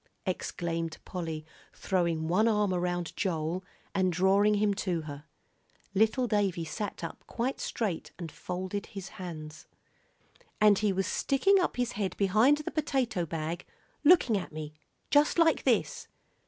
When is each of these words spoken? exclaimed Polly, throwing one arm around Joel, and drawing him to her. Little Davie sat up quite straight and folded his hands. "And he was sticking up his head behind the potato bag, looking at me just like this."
exclaimed 0.25 0.97
Polly, 1.05 1.45
throwing 1.73 2.27
one 2.27 2.47
arm 2.47 2.73
around 2.73 3.15
Joel, 3.15 3.63
and 3.93 4.11
drawing 4.11 4.55
him 4.55 4.73
to 4.73 5.01
her. 5.01 5.25
Little 5.93 6.25
Davie 6.27 6.65
sat 6.65 7.03
up 7.03 7.23
quite 7.27 7.59
straight 7.59 8.11
and 8.17 8.31
folded 8.31 8.87
his 8.87 9.09
hands. 9.21 9.67
"And 10.59 10.79
he 10.79 10.91
was 10.91 11.05
sticking 11.05 11.59
up 11.59 11.75
his 11.75 11.91
head 11.91 12.17
behind 12.17 12.57
the 12.57 12.71
potato 12.71 13.27
bag, 13.27 13.63
looking 14.03 14.35
at 14.39 14.51
me 14.51 14.73
just 15.11 15.37
like 15.37 15.65
this." 15.65 16.07